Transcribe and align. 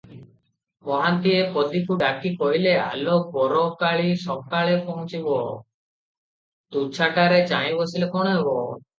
ମହାନ୍ତିଏ 0.91 1.41
ପଦୀକୁ 1.57 1.97
ଡାକି 2.03 2.29
କହିଲେ, 2.39 2.71
"ଆଲୋ! 2.85 3.17
ବର 3.35 3.59
କାଲି 3.83 4.15
ସକାଳେ 4.21 4.79
ପହଞ୍ଚିବ, 4.87 5.35
ତୁଚ୍ଛାଟାରେ 6.77 7.37
ଚାହିଁ 7.53 7.77
ବସିଲେ 7.83 8.09
କଣ 8.17 8.33
ହେବ? 8.39 8.57